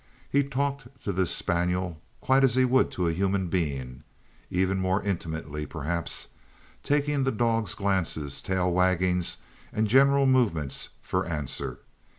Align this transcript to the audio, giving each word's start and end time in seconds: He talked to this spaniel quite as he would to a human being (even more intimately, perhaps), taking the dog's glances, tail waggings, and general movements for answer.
He 0.31 0.41
talked 0.43 0.87
to 1.03 1.11
this 1.11 1.29
spaniel 1.29 2.01
quite 2.21 2.43
as 2.43 2.55
he 2.55 2.65
would 2.65 2.89
to 2.89 3.07
a 3.07 3.13
human 3.13 3.49
being 3.49 4.01
(even 4.49 4.79
more 4.79 5.03
intimately, 5.03 5.67
perhaps), 5.67 6.29
taking 6.81 7.23
the 7.23 7.31
dog's 7.31 7.75
glances, 7.75 8.41
tail 8.41 8.71
waggings, 8.71 9.37
and 9.71 9.87
general 9.87 10.25
movements 10.25 10.89
for 11.03 11.27
answer. 11.27 11.81